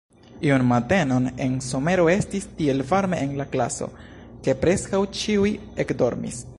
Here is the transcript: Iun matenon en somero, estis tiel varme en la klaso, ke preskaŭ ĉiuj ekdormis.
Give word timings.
Iun 0.45 0.63
matenon 0.69 1.27
en 1.47 1.53
somero, 1.65 2.07
estis 2.15 2.49
tiel 2.61 2.81
varme 2.93 3.21
en 3.29 3.37
la 3.43 3.47
klaso, 3.53 3.91
ke 4.49 4.57
preskaŭ 4.65 5.07
ĉiuj 5.21 5.53
ekdormis. 5.87 6.47